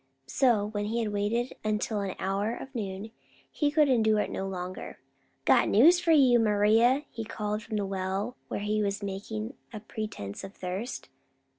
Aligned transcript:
So, 0.25 0.65
when 0.69 0.85
he 0.85 0.97
had 0.97 1.13
waited 1.13 1.55
until 1.63 1.99
an 1.99 2.15
hour 2.17 2.55
of 2.55 2.73
noon, 2.73 3.11
he 3.51 3.69
could 3.69 3.87
endure 3.87 4.19
it 4.21 4.31
no 4.31 4.47
longer. 4.47 4.97
"Got 5.45 5.69
news 5.69 5.99
for 5.99 6.09
you, 6.11 6.39
Maria," 6.39 7.03
he 7.11 7.23
called 7.23 7.61
from 7.61 7.77
the 7.77 7.85
well, 7.85 8.35
where 8.47 8.61
he 8.61 8.81
was 8.81 9.03
making 9.03 9.53
a 9.71 9.79
pretense 9.79 10.43
of 10.43 10.55
thirst. 10.55 11.07